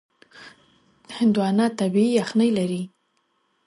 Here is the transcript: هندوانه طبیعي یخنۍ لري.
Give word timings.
هندوانه 1.17 1.65
طبیعي 1.79 2.11
یخنۍ 2.21 2.49
لري. 2.57 2.83